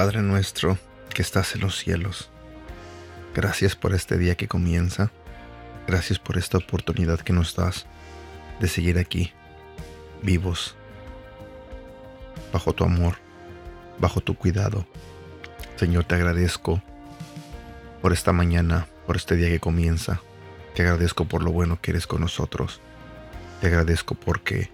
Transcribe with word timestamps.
Padre 0.00 0.22
nuestro 0.22 0.78
que 1.12 1.20
estás 1.20 1.54
en 1.54 1.60
los 1.60 1.76
cielos, 1.76 2.30
gracias 3.34 3.76
por 3.76 3.92
este 3.92 4.16
día 4.16 4.34
que 4.34 4.48
comienza, 4.48 5.10
gracias 5.86 6.18
por 6.18 6.38
esta 6.38 6.56
oportunidad 6.56 7.20
que 7.20 7.34
nos 7.34 7.54
das 7.54 7.84
de 8.60 8.68
seguir 8.68 8.98
aquí, 8.98 9.34
vivos, 10.22 10.74
bajo 12.50 12.72
tu 12.72 12.84
amor, 12.84 13.16
bajo 13.98 14.22
tu 14.22 14.36
cuidado. 14.36 14.86
Señor, 15.76 16.04
te 16.04 16.14
agradezco 16.14 16.82
por 18.00 18.14
esta 18.14 18.32
mañana, 18.32 18.86
por 19.06 19.16
este 19.16 19.36
día 19.36 19.50
que 19.50 19.60
comienza. 19.60 20.22
Te 20.74 20.80
agradezco 20.80 21.26
por 21.26 21.42
lo 21.42 21.52
bueno 21.52 21.78
que 21.82 21.90
eres 21.90 22.06
con 22.06 22.22
nosotros. 22.22 22.80
Te 23.60 23.66
agradezco 23.66 24.14
porque 24.14 24.70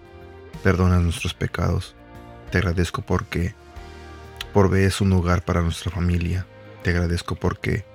perdonas 0.63 1.01
nuestros 1.01 1.33
pecados. 1.33 1.95
Te 2.49 2.59
agradezco 2.59 3.01
porque 3.01 3.55
provees 4.57 5.01
un 5.01 5.13
hogar 5.13 5.45
para 5.45 5.61
nuestra 5.61 5.91
familia. 5.91 6.47
Te 6.81 6.89
agradezco 6.89 7.35
porque 7.35 7.85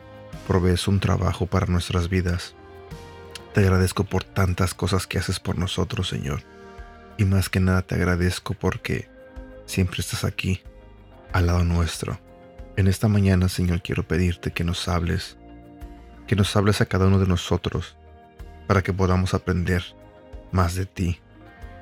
provees 0.47 0.87
un 0.87 1.01
trabajo 1.01 1.47
para 1.47 1.67
nuestras 1.67 2.09
vidas. 2.09 2.55
Te 3.53 3.63
agradezco 3.63 4.05
por 4.05 4.23
tantas 4.23 4.73
cosas 4.73 5.09
que 5.09 5.19
haces 5.19 5.41
por 5.41 5.59
nosotros, 5.59 6.07
Señor. 6.07 6.45
Y 7.19 7.25
más 7.25 7.49
que 7.49 7.59
nada 7.59 7.83
te 7.83 7.97
agradezco 7.97 8.55
porque 8.55 9.09
siempre 9.67 10.03
estás 10.03 10.23
aquí, 10.23 10.63
al 11.33 11.49
lado 11.49 11.65
nuestro. 11.65 12.21
En 12.77 12.87
esta 12.87 13.09
mañana, 13.09 13.49
Señor, 13.49 13.83
quiero 13.83 14.07
pedirte 14.07 14.53
que 14.53 14.63
nos 14.63 14.87
hables, 14.87 15.37
que 16.29 16.37
nos 16.37 16.55
hables 16.55 16.81
a 16.81 16.87
cada 16.87 17.09
uno 17.09 17.19
de 17.19 17.27
nosotros, 17.27 17.97
para 18.69 18.83
que 18.83 18.93
podamos 18.93 19.35
aprender 19.35 19.83
más 20.53 20.77
de 20.77 20.87
ti, 20.87 21.19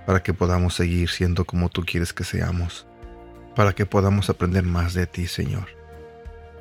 para 0.06 0.22
que 0.22 0.32
podamos 0.32 0.72
seguir 0.72 1.10
siendo 1.10 1.44
como 1.44 1.68
tú 1.68 1.84
quieres 1.84 2.14
que 2.14 2.24
seamos, 2.24 2.86
para 3.54 3.74
que 3.74 3.86
podamos 3.86 4.30
aprender 4.30 4.64
más 4.64 4.94
de 4.94 5.06
ti, 5.06 5.26
Señor, 5.26 5.68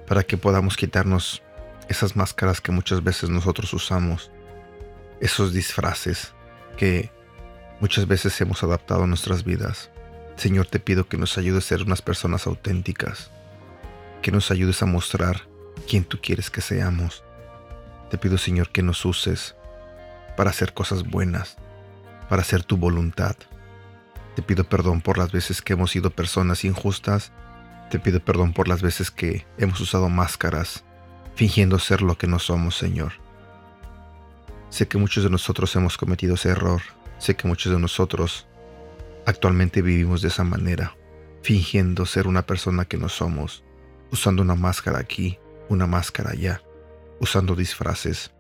para 0.07 0.23
que 0.23 0.37
podamos 0.37 0.75
quitarnos 0.75 1.43
esas 1.87 2.15
máscaras 2.15 2.61
que 2.61 2.71
muchas 2.71 3.03
veces 3.03 3.29
nosotros 3.29 3.73
usamos, 3.73 4.31
esos 5.19 5.53
disfraces 5.53 6.33
que 6.77 7.11
muchas 7.79 8.07
veces 8.07 8.39
hemos 8.41 8.63
adaptado 8.63 9.03
a 9.03 9.07
nuestras 9.07 9.43
vidas. 9.43 9.89
Señor, 10.35 10.67
te 10.67 10.79
pido 10.79 11.07
que 11.07 11.17
nos 11.17 11.37
ayudes 11.37 11.65
a 11.65 11.67
ser 11.67 11.81
unas 11.81 12.01
personas 12.01 12.47
auténticas, 12.47 13.31
que 14.21 14.31
nos 14.31 14.51
ayudes 14.51 14.81
a 14.81 14.85
mostrar 14.85 15.41
quién 15.87 16.03
tú 16.03 16.19
quieres 16.21 16.49
que 16.49 16.61
seamos. 16.61 17.23
Te 18.09 18.17
pido, 18.17 18.37
Señor, 18.37 18.69
que 18.69 18.81
nos 18.83 19.03
uses 19.05 19.55
para 20.37 20.51
hacer 20.51 20.73
cosas 20.73 21.03
buenas, 21.03 21.57
para 22.29 22.41
hacer 22.41 22.63
tu 22.63 22.77
voluntad. 22.77 23.35
Te 24.39 24.43
pido 24.43 24.63
perdón 24.63 25.01
por 25.01 25.17
las 25.17 25.33
veces 25.33 25.61
que 25.61 25.73
hemos 25.73 25.91
sido 25.91 26.11
personas 26.11 26.63
injustas. 26.63 27.33
Te 27.91 27.99
pido 27.99 28.21
perdón 28.21 28.53
por 28.53 28.69
las 28.69 28.81
veces 28.81 29.11
que 29.11 29.45
hemos 29.57 29.81
usado 29.81 30.07
máscaras, 30.07 30.85
fingiendo 31.35 31.77
ser 31.77 32.01
lo 32.01 32.17
que 32.17 32.25
no 32.25 32.39
somos, 32.39 32.77
Señor. 32.77 33.11
Sé 34.69 34.87
que 34.87 34.97
muchos 34.97 35.25
de 35.25 35.29
nosotros 35.29 35.75
hemos 35.75 35.97
cometido 35.97 36.35
ese 36.35 36.51
error. 36.51 36.81
Sé 37.17 37.35
que 37.35 37.49
muchos 37.49 37.73
de 37.73 37.79
nosotros 37.79 38.47
actualmente 39.25 39.81
vivimos 39.81 40.21
de 40.21 40.29
esa 40.29 40.45
manera, 40.45 40.95
fingiendo 41.43 42.05
ser 42.05 42.25
una 42.25 42.43
persona 42.43 42.85
que 42.85 42.95
no 42.95 43.09
somos, 43.09 43.65
usando 44.09 44.41
una 44.41 44.55
máscara 44.55 44.99
aquí, 44.99 45.37
una 45.67 45.85
máscara 45.85 46.31
allá, 46.31 46.61
usando 47.19 47.57
disfraces 47.57 48.31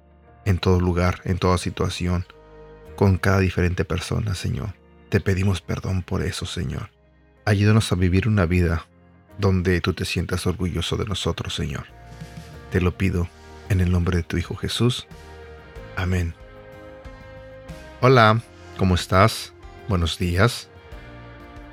en 0.45 0.59
todo 0.59 0.79
lugar, 0.79 1.19
en 1.25 1.39
toda 1.39 1.57
situación, 1.57 2.25
con 2.95 3.17
cada 3.17 3.39
diferente 3.39 3.83
persona, 3.83 4.33
Señor. 4.33 4.78
Te 5.09 5.19
pedimos 5.19 5.61
perdón 5.61 6.03
por 6.03 6.21
eso, 6.21 6.45
Señor. 6.45 6.91
Ayúdanos 7.43 7.91
a 7.91 7.95
vivir 7.95 8.27
una 8.27 8.45
vida 8.45 8.85
donde 9.39 9.81
tú 9.81 9.93
te 9.93 10.05
sientas 10.05 10.45
orgulloso 10.45 10.97
de 10.97 11.05
nosotros, 11.05 11.55
Señor. 11.55 11.85
Te 12.71 12.79
lo 12.79 12.95
pido 12.95 13.27
en 13.69 13.81
el 13.81 13.91
nombre 13.91 14.17
de 14.17 14.23
tu 14.23 14.37
Hijo 14.37 14.55
Jesús. 14.55 15.07
Amén. 15.95 16.35
Hola, 18.01 18.41
¿cómo 18.77 18.93
estás? 18.93 19.53
Buenos 19.87 20.19
días. 20.19 20.69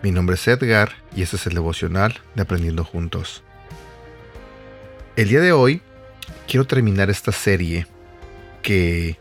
Mi 0.02 0.12
nombre 0.12 0.36
es 0.36 0.48
Edgar 0.48 0.92
y 1.14 1.20
este 1.20 1.36
es 1.36 1.46
el 1.46 1.54
devocional 1.54 2.20
de 2.34 2.42
Aprendiendo 2.42 2.84
Juntos. 2.84 3.42
El 5.16 5.28
día 5.28 5.40
de 5.40 5.52
hoy 5.52 5.82
quiero 6.48 6.66
terminar 6.66 7.10
esta 7.10 7.32
serie 7.32 7.86
que 8.62 9.18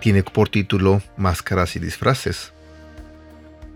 tiene 0.00 0.22
por 0.22 0.48
título 0.48 1.02
Máscaras 1.18 1.76
y 1.76 1.78
disfraces. 1.78 2.52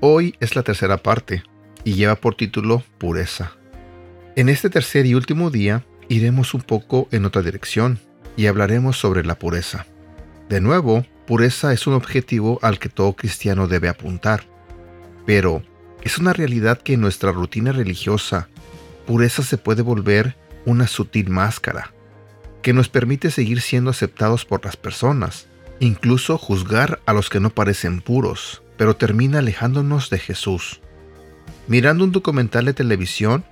Hoy 0.01 0.35
es 0.41 0.57
la 0.57 0.63
tercera 0.63 0.99
parte 0.99 1.45
y 1.85 1.95
lleva 1.95 2.17
por 2.17 2.35
título 2.35 2.83
Pureza. 2.99 3.53
En 4.37 4.49
este 4.49 4.69
tercer 4.69 5.07
y 5.07 5.15
último 5.15 5.51
día 5.51 5.85
iremos 6.09 6.53
un 6.53 6.63
poco 6.63 7.09
en 7.13 7.25
otra 7.25 7.43
dirección 7.43 7.99
y 8.37 8.47
hablaremos 8.47 8.99
sobre 8.99 9.25
la 9.25 9.39
pureza. 9.39 9.87
De 10.49 10.61
nuevo, 10.61 11.07
pureza 11.27 11.73
es 11.73 11.87
un 11.87 11.95
objetivo 11.95 12.59
al 12.61 12.79
que 12.79 12.89
todo 12.89 13.15
cristiano 13.15 13.69
debe 13.69 13.89
apuntar. 13.89 14.45
Pero, 15.27 15.63
es 16.03 16.19
una 16.19 16.33
realidad 16.33 16.83
que 16.83 16.95
en 16.95 17.01
nuestra 17.01 17.33
rutina 17.33 17.73
religiosa, 17.73 18.49
pureza 19.07 19.43
se 19.43 19.57
puede 19.57 19.83
volver 19.83 20.37
una 20.67 20.87
sutil 20.87 21.31
máscara, 21.31 21.95
que 22.63 22.73
nos 22.73 22.89
permite 22.89 23.31
seguir 23.31 23.61
siendo 23.61 23.91
aceptados 23.91 24.45
por 24.45 24.65
las 24.65 24.77
personas, 24.77 25.47
incluso 25.79 26.37
juzgar 26.37 27.01
a 27.07 27.13
los 27.13 27.31
que 27.31 27.41
no 27.41 27.51
parecen 27.51 28.01
puros, 28.01 28.64
pero 28.85 28.97
termina 28.97 29.39
alejándonos 29.39 30.11
de 30.11 30.19
Jesús. 30.19 30.83
Mirando 31.69 32.05
un 32.05 32.13
documental 32.13 32.67
de 32.67 32.75
televisión 32.75 33.43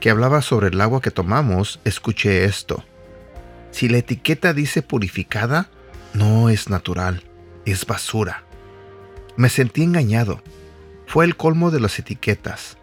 que 0.00 0.10
hablaba 0.10 0.42
sobre 0.42 0.68
el 0.68 0.78
agua 0.82 1.00
que 1.00 1.10
tomamos, 1.10 1.80
escuché 1.86 2.44
esto. 2.44 2.84
Si 3.70 3.88
la 3.88 3.96
etiqueta 3.96 4.52
dice 4.52 4.82
purificada, 4.82 5.70
no 6.12 6.50
es 6.50 6.68
natural, 6.68 7.22
es 7.64 7.86
basura. 7.86 8.44
Me 9.38 9.48
sentí 9.48 9.82
engañado. 9.82 10.42
Fue 11.06 11.24
el 11.24 11.36
colmo 11.36 11.70
de 11.70 11.80
las 11.80 11.98
etiquetas, 11.98 12.76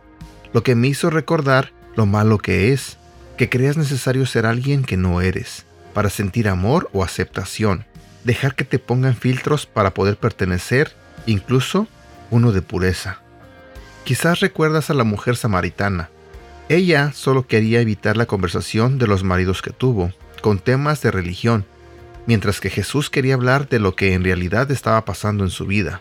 lo 0.51 0.63
que 0.63 0.73
me 0.73 0.87
hizo 0.87 1.11
recordar 1.11 1.73
lo 1.95 2.07
malo 2.07 2.39
que 2.39 2.73
es, 2.73 2.97
que 3.37 3.49
creas 3.49 3.77
necesario 3.77 4.25
ser 4.25 4.47
alguien 4.47 4.83
que 4.83 4.97
no 4.97 5.21
eres, 5.21 5.63
para 5.93 6.09
sentir 6.09 6.49
amor 6.49 6.89
o 6.91 7.03
aceptación, 7.03 7.85
dejar 8.23 8.55
que 8.55 8.65
te 8.65 8.79
pongan 8.79 9.15
filtros 9.15 9.67
para 9.67 9.93
poder 9.93 10.17
pertenecer, 10.17 10.95
incluso 11.27 11.87
uno 12.31 12.51
de 12.51 12.62
pureza. 12.62 13.22
Quizás 14.03 14.40
recuerdas 14.40 14.90
a 14.90 14.94
la 14.94 15.03
mujer 15.03 15.35
samaritana. 15.35 16.09
Ella 16.67 17.12
solo 17.13 17.47
quería 17.47 17.81
evitar 17.81 18.17
la 18.17 18.25
conversación 18.25 18.97
de 18.97 19.07
los 19.07 19.23
maridos 19.23 19.62
que 19.62 19.72
tuvo, 19.72 20.12
con 20.41 20.59
temas 20.59 21.01
de 21.01 21.12
religión, 21.12 21.66
mientras 22.25 22.59
que 22.59 22.69
Jesús 22.69 23.09
quería 23.09 23.34
hablar 23.34 23.69
de 23.69 23.79
lo 23.79 23.95
que 23.95 24.13
en 24.13 24.23
realidad 24.23 24.69
estaba 24.72 25.03
pasando 25.06 25.44
en 25.44 25.50
su 25.50 25.66
vida, 25.66 26.00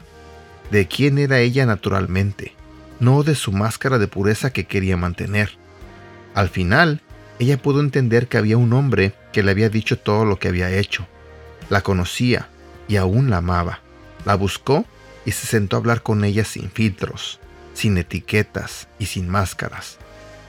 de 0.71 0.87
quién 0.87 1.19
era 1.19 1.39
ella 1.41 1.67
naturalmente, 1.67 2.55
no 3.01 3.23
de 3.23 3.35
su 3.35 3.53
máscara 3.53 3.99
de 3.99 4.09
pureza 4.09 4.53
que 4.53 4.65
quería 4.65 4.97
mantener. 4.97 5.57
Al 6.35 6.49
final, 6.49 7.01
ella 7.39 7.61
pudo 7.61 7.81
entender 7.81 8.29
que 8.29 8.37
había 8.37 8.57
un 8.57 8.73
hombre 8.73 9.15
que 9.33 9.43
le 9.43 9.53
había 9.53 9.71
dicho 9.71 9.99
todo 9.99 10.25
lo 10.25 10.39
que 10.39 10.49
había 10.49 10.71
hecho. 10.71 11.07
La 11.71 11.81
conocía 11.81 12.49
y 12.89 12.97
aún 12.97 13.31
la 13.31 13.39
amaba. 13.39 13.81
La 14.25 14.35
buscó 14.35 14.85
y 15.25 15.33
se 15.33 15.47
sentó 15.47 15.77
a 15.77 15.81
hablar 15.81 16.03
con 16.03 16.25
ella 16.25 16.45
sin 16.45 16.71
filtros, 16.71 17.41
sin 17.75 17.97
etiquetas 17.99 18.89
y 18.99 19.07
sin 19.07 19.29
máscaras. 19.29 19.99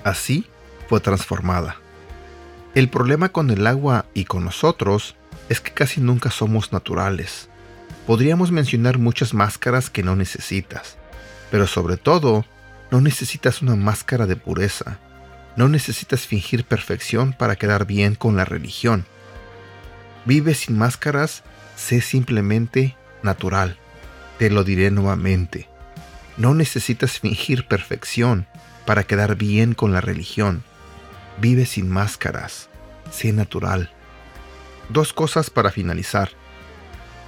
Así 0.03 0.45
fue 0.87 0.99
transformada. 0.99 1.77
El 2.75 2.89
problema 2.89 3.29
con 3.29 3.49
el 3.49 3.65
agua 3.67 4.05
y 4.13 4.25
con 4.25 4.45
nosotros 4.45 5.15
es 5.49 5.59
que 5.59 5.71
casi 5.71 6.01
nunca 6.01 6.31
somos 6.31 6.71
naturales. 6.71 7.49
Podríamos 8.05 8.51
mencionar 8.51 8.97
muchas 8.97 9.33
máscaras 9.33 9.89
que 9.89 10.03
no 10.03 10.15
necesitas, 10.15 10.97
pero 11.51 11.67
sobre 11.67 11.97
todo, 11.97 12.45
no 12.91 13.01
necesitas 13.01 13.61
una 13.61 13.75
máscara 13.75 14.25
de 14.25 14.35
pureza. 14.35 14.99
No 15.55 15.67
necesitas 15.67 16.25
fingir 16.25 16.63
perfección 16.63 17.33
para 17.33 17.55
quedar 17.55 17.85
bien 17.85 18.15
con 18.15 18.35
la 18.35 18.45
religión. 18.45 19.05
Vive 20.25 20.53
sin 20.53 20.77
máscaras, 20.77 21.43
sé 21.75 22.01
simplemente 22.01 22.95
natural. 23.23 23.77
Te 24.39 24.49
lo 24.49 24.63
diré 24.63 24.89
nuevamente. 24.89 25.67
No 26.37 26.55
necesitas 26.55 27.19
fingir 27.19 27.67
perfección 27.67 28.47
para 28.85 29.03
quedar 29.03 29.35
bien 29.35 29.73
con 29.73 29.91
la 29.91 29.99
religión. 29.99 30.63
Vive 31.41 31.65
sin 31.65 31.89
máscaras, 31.89 32.69
sé 33.11 33.33
natural. 33.33 33.91
Dos 34.87 35.11
cosas 35.11 35.49
para 35.49 35.71
finalizar. 35.71 36.29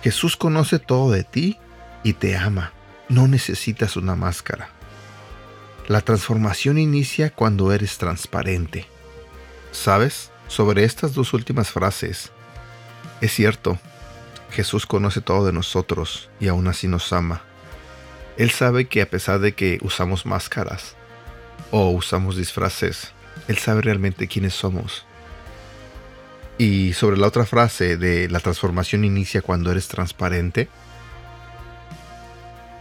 Jesús 0.02 0.38
conoce 0.38 0.80
todo 0.80 1.12
de 1.12 1.25
ti 1.25 1.60
y 2.02 2.13
te 2.13 2.38
ama. 2.38 2.72
No 3.10 3.28
necesitas 3.28 3.98
una 3.98 4.16
máscara. 4.16 4.69
La 5.90 6.00
transformación 6.00 6.78
inicia 6.78 7.30
cuando 7.30 7.74
eres 7.74 7.98
transparente. 7.98 8.88
¿Sabes? 9.74 10.31
Sobre 10.48 10.86
estas 10.86 11.13
dos 11.13 11.34
últimas 11.34 11.72
frases, 11.72 12.31
es 13.19 13.34
cierto, 13.34 13.80
Jesús 14.51 14.86
conoce 14.86 15.21
todo 15.21 15.45
de 15.45 15.53
nosotros 15.53 16.30
y 16.39 16.48
aún 16.50 16.68
así 16.68 16.88
nos 16.88 17.12
ama. 17.13 17.42
Él 18.38 18.51
sabe 18.51 18.86
que 18.86 19.01
a 19.01 19.09
pesar 19.09 19.39
de 19.39 19.53
que 19.53 19.80
usamos 19.81 20.25
máscaras 20.25 20.95
o 21.71 21.89
usamos 21.89 22.36
disfraces, 22.36 23.13
Él 23.48 23.57
sabe 23.57 23.81
realmente 23.81 24.27
quiénes 24.27 24.53
somos. 24.53 25.06
Y 26.57 26.94
sobre 26.94 27.18
la 27.18 27.27
otra 27.27 27.45
frase 27.45 27.98
de 27.98 28.30
la 28.30 28.39
transformación 28.39 29.03
inicia 29.03 29.42
cuando 29.42 29.71
eres 29.71 29.88
transparente. 29.88 30.68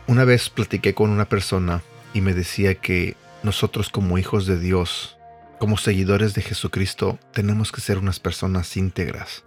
Una 0.07 0.25
vez 0.25 0.51
platiqué 0.51 0.93
con 0.93 1.11
una 1.11 1.25
persona 1.25 1.83
y 2.13 2.21
me 2.21 2.35
decía 2.35 2.75
que 2.75 3.17
nosotros 3.43 3.89
como 3.89 4.19
hijos 4.19 4.47
de 4.47 4.59
Dios, 4.59 5.17
como 5.59 5.77
seguidores 5.77 6.35
de 6.35 6.43
Jesucristo, 6.43 7.19
tenemos 7.33 7.73
que 7.73 7.81
ser 7.81 7.99
unas 7.99 8.19
personas 8.19 8.77
íntegras. 8.77 9.45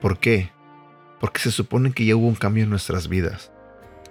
¿Por 0.00 0.18
qué? 0.18 0.52
Porque 1.22 1.40
se 1.40 1.50
supone 1.50 1.92
que 1.92 2.04
ya 2.04 2.16
hubo 2.16 2.26
un 2.26 2.34
cambio 2.34 2.64
en 2.64 2.70
nuestras 2.70 3.08
vidas. 3.08 3.50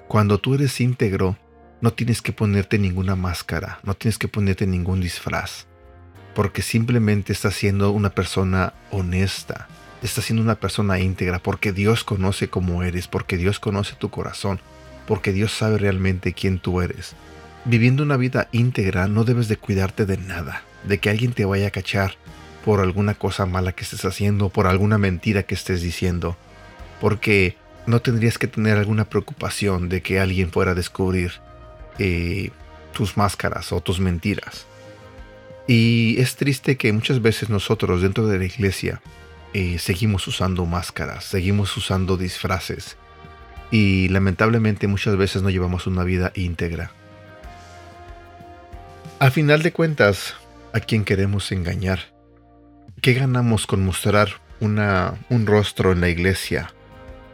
Cuando 0.08 0.40
tú 0.40 0.56
eres 0.56 0.82
íntegro, 0.82 1.38
no 1.80 1.94
tienes 1.94 2.24
que 2.24 2.34
ponerte 2.34 2.80
ninguna 2.80 3.16
máscara, 3.16 3.80
no 3.84 3.94
tienes 3.94 4.18
que 4.18 4.28
ponerte 4.28 4.66
ningún 4.66 5.00
disfraz 5.00 5.68
porque 6.34 6.62
simplemente 6.62 7.34
estás 7.34 7.56
siendo 7.56 7.92
una 7.92 8.12
persona 8.12 8.74
honesta, 8.90 9.68
estás 10.02 10.26
siendo 10.26 10.44
una 10.44 10.56
persona 10.56 11.00
íntegra, 11.00 11.40
porque 11.40 11.72
Dios 11.74 12.04
conoce 12.04 12.50
cómo 12.50 12.84
eres, 12.84 13.08
porque 13.08 13.38
Dios 13.38 13.60
conoce 13.60 13.96
tu 13.96 14.10
corazón, 14.10 14.60
porque 15.08 15.34
Dios 15.34 15.52
sabe 15.52 15.78
realmente 15.78 16.34
quién 16.34 16.60
tú 16.60 16.82
eres. 16.82 17.16
Viviendo 17.66 18.04
una 18.04 18.18
vida 18.18 18.48
íntegra 18.52 19.08
no 19.08 19.24
debes 19.24 19.48
de 19.48 19.58
cuidarte 19.58 20.06
de 20.06 20.18
nada, 20.18 20.64
de 20.84 21.00
que 21.00 21.10
alguien 21.10 21.34
te 21.34 21.46
vaya 21.46 21.68
a 21.68 21.72
cachar 21.72 22.16
por 22.66 22.80
alguna 22.80 23.14
cosa 23.14 23.46
mala 23.46 23.74
que 23.74 23.84
estés 23.84 24.06
haciendo, 24.06 24.50
por 24.50 24.68
alguna 24.68 24.98
mentira 24.98 25.44
que 25.44 25.56
estés 25.56 25.82
diciendo, 25.82 26.38
porque 27.02 27.58
no 27.88 28.00
tendrías 28.02 28.38
que 28.38 28.48
tener 28.48 28.78
alguna 28.78 29.10
preocupación 29.10 29.90
de 29.90 30.02
que 30.02 30.20
alguien 30.20 30.52
fuera 30.52 30.72
a 30.72 30.76
descubrir 30.76 31.34
eh, 31.98 32.52
tus 32.94 33.18
máscaras 33.18 33.74
o 33.74 33.82
tus 33.82 34.00
mentiras. 34.00 34.68
Y 35.68 36.20
es 36.20 36.36
triste 36.36 36.78
que 36.78 36.94
muchas 36.94 37.22
veces 37.22 37.50
nosotros 37.50 38.04
dentro 38.04 38.28
de 38.28 38.38
la 38.38 38.46
iglesia 38.46 39.02
eh, 39.54 39.80
seguimos 39.80 40.28
usando 40.28 40.66
máscaras, 40.66 41.26
seguimos 41.26 41.76
usando 41.76 42.18
disfraces 42.18 42.98
y 43.72 44.08
lamentablemente 44.10 44.88
muchas 44.88 45.18
veces 45.18 45.42
no 45.42 45.50
llevamos 45.50 45.88
una 45.88 46.04
vida 46.04 46.32
íntegra. 46.36 46.92
Al 49.18 49.32
final 49.32 49.64
de 49.64 49.72
cuentas, 49.72 50.36
¿a 50.72 50.80
quién 50.80 51.04
queremos 51.04 51.52
engañar? 51.52 52.14
¿Qué 53.02 53.14
ganamos 53.14 53.66
con 53.66 53.84
mostrar 53.84 54.30
un 54.60 55.46
rostro 55.48 55.92
en 55.92 56.02
la 56.02 56.10
iglesia? 56.10 56.74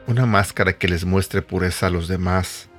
Una 0.08 0.26
máscara 0.26 0.74
que 0.78 0.88
les 0.88 1.04
muestre 1.04 1.42
pureza 1.42 1.88
a 1.88 1.90
los 1.90 2.08
demás, 2.08 2.70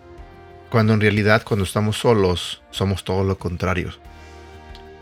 cuando 0.71 0.95
en 0.95 1.01
realidad 1.01 1.43
cuando 1.45 1.65
estamos 1.65 1.99
solos 1.99 2.63
somos 2.71 3.05
todo 3.05 3.25
lo 3.25 3.39
contrario 3.39 3.93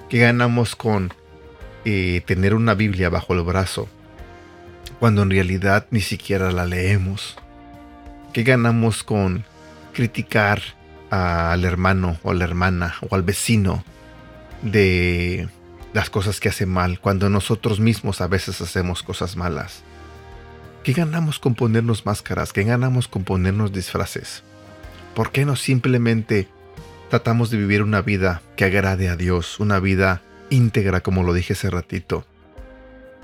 ¿Qué 0.08 0.18
ganamos 0.18 0.76
con 0.76 1.12
eh, 1.84 2.22
tener 2.26 2.54
una 2.54 2.74
Biblia 2.74 3.08
bajo 3.08 3.32
el 3.34 3.42
brazo 3.42 3.88
cuando 5.00 5.22
en 5.22 5.30
realidad 5.30 5.86
ni 5.90 6.00
siquiera 6.00 6.52
la 6.52 6.64
leemos? 6.64 7.36
¿Qué 8.32 8.44
ganamos 8.44 9.02
con 9.02 9.44
criticar 9.92 10.62
al 11.10 11.64
hermano 11.64 12.18
o 12.22 12.34
la 12.34 12.44
hermana 12.44 12.94
o 13.08 13.14
al 13.16 13.22
vecino 13.22 13.84
de 14.62 15.48
las 15.92 16.08
cosas 16.08 16.38
que 16.38 16.50
hace 16.50 16.66
mal 16.66 17.00
cuando 17.00 17.30
nosotros 17.30 17.80
mismos 17.80 18.20
a 18.20 18.28
veces 18.28 18.60
hacemos 18.60 19.02
cosas 19.02 19.36
malas? 19.36 19.82
¿Qué 20.86 20.92
ganamos 20.92 21.40
con 21.40 21.56
ponernos 21.56 22.06
máscaras? 22.06 22.52
¿Qué 22.52 22.62
ganamos 22.62 23.08
con 23.08 23.24
ponernos 23.24 23.72
disfraces? 23.72 24.44
¿Por 25.16 25.32
qué 25.32 25.44
no 25.44 25.56
simplemente 25.56 26.46
tratamos 27.10 27.50
de 27.50 27.58
vivir 27.58 27.82
una 27.82 28.02
vida 28.02 28.40
que 28.54 28.66
agrade 28.66 29.08
a 29.08 29.16
Dios, 29.16 29.58
una 29.58 29.80
vida 29.80 30.22
íntegra 30.48 31.00
como 31.00 31.24
lo 31.24 31.32
dije 31.32 31.54
hace 31.54 31.70
ratito. 31.70 32.24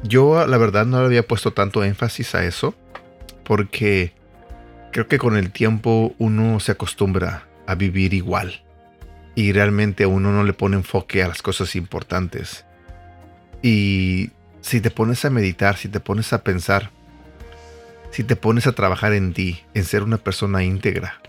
Yo 0.02 0.44
la 0.44 0.58
verdad 0.58 0.86
no 0.86 0.98
le 0.98 1.06
había 1.06 1.28
puesto 1.28 1.52
tanto 1.52 1.84
énfasis 1.84 2.34
a 2.34 2.44
eso 2.44 2.74
porque 3.44 4.12
creo 4.90 5.06
que 5.06 5.18
con 5.18 5.36
el 5.36 5.52
tiempo 5.52 6.16
uno 6.18 6.58
se 6.58 6.72
acostumbra 6.72 7.46
a 7.68 7.76
vivir 7.76 8.12
igual 8.12 8.64
y 9.36 9.52
realmente 9.52 10.04
uno 10.04 10.32
no 10.32 10.42
le 10.42 10.52
pone 10.52 10.74
enfoque 10.74 11.22
a 11.22 11.28
las 11.28 11.42
cosas 11.42 11.76
importantes. 11.76 12.64
Y 13.62 14.32
si 14.62 14.80
te 14.80 14.90
pones 14.90 15.24
a 15.24 15.30
meditar, 15.30 15.76
si 15.76 15.86
te 15.86 16.00
pones 16.00 16.32
a 16.32 16.42
pensar, 16.42 16.90
si 18.12 18.24
te 18.24 18.36
pones 18.36 18.66
a 18.66 18.72
trabajar 18.72 19.14
en 19.14 19.32
ti, 19.32 19.62
en 19.72 19.84
ser 19.84 20.02
una 20.02 20.18
persona 20.18 20.62
íntegra, 20.62 21.22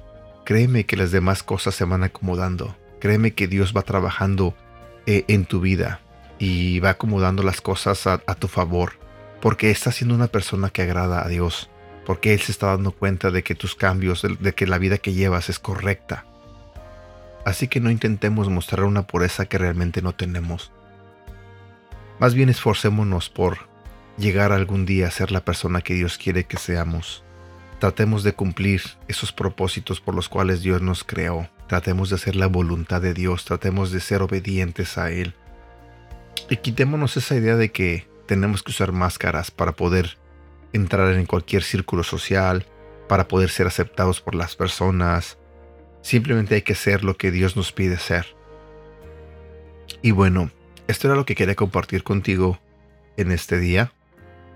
créeme 0.44 0.86
que 0.86 0.98
las 0.98 1.12
demás 1.12 1.42
cosas 1.42 1.74
se 1.76 1.86
van 1.86 2.04
acomodando. 2.04 2.76
Créeme 3.00 3.32
que 3.32 3.48
Dios 3.48 3.74
va 3.76 3.84
trabajando 3.84 4.54
eh, 5.06 5.24
en 5.30 5.46
tu 5.46 5.62
vida 5.62 6.02
y 6.40 6.80
va 6.82 6.92
acomodando 6.92 7.42
las 7.42 7.62
cosas 7.62 8.06
a, 8.06 8.18
tu 8.36 8.50
favor. 8.50 8.94
Porque 9.40 9.72
estás 9.72 9.96
siendo 9.96 10.14
una 10.14 10.28
persona 10.28 10.70
que 10.72 10.82
agrada 10.82 11.26
a 11.26 11.30
Dios. 11.30 11.70
Porque 12.06 12.34
Él 12.34 12.42
se 12.42 12.52
está 12.52 12.68
dando 12.68 12.92
cuenta 12.92 13.32
de 13.32 13.44
que 13.44 13.56
tus 13.56 13.76
cambios, 13.76 14.22
de, 14.22 14.54
que 14.54 14.68
la 14.68 14.78
vida 14.78 14.98
que 14.98 15.14
llevas 15.14 15.48
es 15.50 15.60
correcta. 15.60 16.26
Así 17.46 17.70
que 17.70 17.80
no 17.80 17.92
intentemos 17.92 18.50
mostrar 18.50 18.84
una 18.84 19.08
pureza 19.08 19.46
que 19.46 19.58
realmente 19.58 20.02
no 20.02 20.16
tenemos. 20.16 20.74
Más 22.20 22.34
bien 22.34 22.50
esforcémonos 22.50 23.30
por 23.30 23.73
llegar 24.18 24.52
algún 24.52 24.86
día 24.86 25.08
a 25.08 25.12
ser 25.12 25.32
la 25.32 25.44
persona 25.44 25.82
que 25.82 25.94
Dios 25.94 26.18
quiere 26.18 26.46
que 26.46 26.58
seamos. 26.58 27.24
Tratemos 27.80 28.24
de 28.24 28.34
cumplir 28.34 28.82
esos 29.08 29.32
propósitos 29.32 30.00
por 30.00 30.16
los 30.16 30.30
cuales 30.30 30.62
Dios 30.62 30.82
nos 30.82 31.04
creó. 31.04 31.50
Tratemos 31.68 32.10
de 32.10 32.16
hacer 32.16 32.36
la 32.36 32.48
voluntad 32.48 33.02
de 33.02 33.14
Dios. 33.14 33.46
Tratemos 33.46 33.92
de 33.92 34.00
ser 34.00 34.22
obedientes 34.22 34.98
a 34.98 35.12
Él. 35.12 35.34
Y 36.50 36.58
quitémonos 36.58 37.18
esa 37.18 37.36
idea 37.36 37.56
de 37.56 37.72
que 37.72 38.08
tenemos 38.26 38.64
que 38.64 38.72
usar 38.72 38.92
máscaras 38.92 39.52
para 39.52 39.74
poder 39.74 40.18
entrar 40.72 41.14
en 41.14 41.26
cualquier 41.26 41.64
círculo 41.64 42.04
social, 42.04 42.66
para 43.08 43.28
poder 43.28 43.50
ser 43.50 43.68
aceptados 43.68 44.22
por 44.22 44.36
las 44.36 44.56
personas. 44.56 45.38
Simplemente 46.02 46.56
hay 46.56 46.62
que 46.62 46.76
ser 46.76 47.04
lo 47.04 47.18
que 47.18 47.32
Dios 47.32 47.56
nos 47.56 47.72
pide 47.72 47.98
ser. 47.98 48.28
Y 50.02 50.12
bueno, 50.12 50.52
esto 50.88 51.08
era 51.08 51.16
lo 51.16 51.26
que 51.26 51.36
quería 51.36 51.56
compartir 51.56 52.04
contigo 52.04 52.60
en 53.18 53.32
este 53.32 53.58
día. 53.58 53.92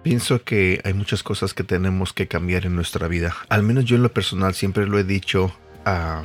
Pienso 0.07 0.41
que 0.41 0.79
hay 0.85 0.93
muchas 0.93 1.21
cosas 1.21 1.53
que 1.53 1.65
tenemos 1.65 2.13
que 2.13 2.29
cambiar 2.29 2.65
en 2.65 2.75
nuestra 2.75 3.09
vida. 3.09 3.35
Al 3.49 3.61
menos 3.61 3.83
yo 3.83 3.97
en 3.97 4.03
lo 4.03 4.13
personal 4.13 4.53
siempre 4.53 4.87
lo 4.87 4.97
he 4.97 5.03
dicho. 5.03 5.53
Ah, 5.83 6.23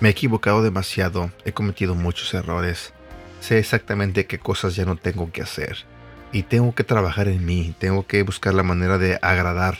me 0.00 0.10
he 0.10 0.12
equivocado 0.12 0.62
demasiado, 0.62 1.30
he 1.46 1.52
cometido 1.52 1.94
muchos 1.94 2.34
errores. 2.34 2.92
Sé 3.40 3.58
exactamente 3.58 4.26
qué 4.26 4.38
cosas 4.38 4.76
ya 4.76 4.84
no 4.84 4.96
tengo 4.96 5.32
que 5.32 5.40
hacer. 5.40 5.86
Y 6.32 6.42
tengo 6.42 6.74
que 6.74 6.84
trabajar 6.84 7.28
en 7.28 7.46
mí, 7.46 7.74
tengo 7.78 8.06
que 8.06 8.22
buscar 8.24 8.52
la 8.52 8.62
manera 8.62 8.98
de 8.98 9.18
agradar 9.22 9.78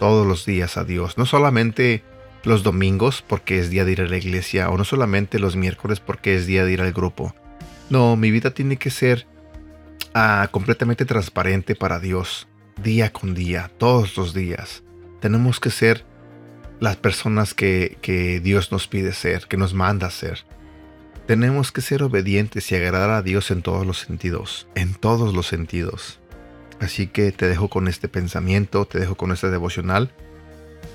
todos 0.00 0.26
los 0.26 0.44
días 0.44 0.76
a 0.76 0.82
Dios. 0.82 1.16
No 1.16 1.26
solamente 1.26 2.02
los 2.42 2.64
domingos 2.64 3.22
porque 3.24 3.60
es 3.60 3.70
día 3.70 3.84
de 3.84 3.92
ir 3.92 4.00
a 4.00 4.08
la 4.08 4.16
iglesia 4.16 4.68
o 4.68 4.76
no 4.76 4.82
solamente 4.82 5.38
los 5.38 5.54
miércoles 5.54 6.00
porque 6.00 6.34
es 6.34 6.44
día 6.44 6.64
de 6.64 6.72
ir 6.72 6.80
al 6.80 6.92
grupo. 6.92 7.36
No, 7.88 8.16
mi 8.16 8.32
vida 8.32 8.50
tiene 8.50 8.78
que 8.78 8.90
ser 8.90 9.28
ah, 10.12 10.48
completamente 10.50 11.04
transparente 11.04 11.76
para 11.76 12.00
Dios 12.00 12.48
día 12.82 13.12
con 13.12 13.34
día, 13.34 13.70
todos 13.78 14.16
los 14.16 14.34
días. 14.34 14.82
Tenemos 15.20 15.60
que 15.60 15.70
ser 15.70 16.04
las 16.80 16.96
personas 16.96 17.54
que, 17.54 18.40
Dios 18.42 18.72
nos 18.72 18.88
pide 18.88 19.12
ser, 19.12 19.46
que 19.46 19.56
nos 19.56 19.74
manda 19.74 20.10
ser. 20.10 20.44
Tenemos 21.26 21.72
que 21.72 21.82
ser 21.82 22.02
obedientes 22.02 22.72
y 22.72 22.74
agradar 22.74 23.10
a 23.10 23.22
Dios 23.22 23.50
en 23.50 23.62
todos 23.62 23.86
los 23.86 23.98
sentidos, 23.98 24.66
en 24.74 24.94
todos 24.94 25.34
los 25.34 25.46
sentidos. 25.46 26.18
Así 26.80 27.06
que 27.06 27.30
te 27.30 27.46
dejo 27.46 27.68
con 27.68 27.86
este 27.86 28.08
pensamiento, 28.08 28.86
te 28.86 28.98
dejo 28.98 29.14
con 29.14 29.30
este 29.30 29.50
devocional, 29.50 30.10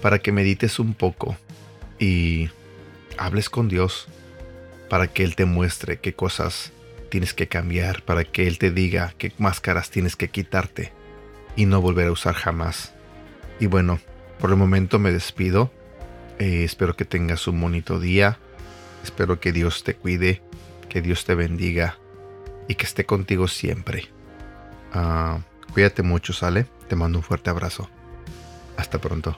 para 0.02 0.20
que 0.20 0.32
medites 0.32 0.80
un 0.80 0.96
poco 0.96 1.38
y 2.00 2.50
hables 3.18 3.50
con 3.50 3.70
Dios, 3.70 4.08
para 4.90 5.08
que 5.08 5.24
Él 5.24 5.36
te 5.36 5.46
muestre 5.46 5.98
qué 5.98 6.14
cosas 6.14 6.72
tienes 7.10 7.34
que 7.34 7.48
cambiar, 7.48 8.04
para 8.04 8.24
que 8.24 8.48
Él 8.48 8.58
te 8.58 8.72
diga 8.72 9.14
qué 9.18 9.32
máscaras 9.38 9.92
tienes 9.92 10.16
que 10.16 10.30
quitarte 10.30 10.92
y 11.56 11.66
no 11.66 11.82
volver 11.82 12.08
a 12.08 12.12
usar 12.12 12.36
jamás. 12.36 12.94
Y 13.60 13.68
bueno, 13.68 14.00
por 14.40 14.50
el 14.50 14.58
momento 14.58 15.00
me 15.00 15.12
despido. 15.12 15.72
Eh, 16.40 16.64
espero 16.64 16.96
que 16.96 17.06
tengas 17.06 17.48
un 17.48 17.60
bonito 17.62 18.00
día. 18.00 18.38
Espero 19.04 19.40
que 19.40 19.52
Dios 19.52 19.84
te 19.84 19.96
cuide, 19.96 20.42
que 20.90 21.02
Dios 21.02 21.26
te 21.26 21.36
bendiga 21.36 21.98
y 22.68 22.76
que 22.76 22.86
esté 22.86 23.06
contigo 23.06 23.48
siempre. 23.48 24.10
Ah, 24.94 25.40
cuídate 25.74 26.04
mucho, 26.04 26.34
¿sale? 26.34 26.66
Te 26.88 26.96
mando 26.96 27.20
un 27.20 27.24
fuerte 27.24 27.50
abrazo. 27.50 27.90
Hasta 28.78 29.00
pronto. 29.00 29.38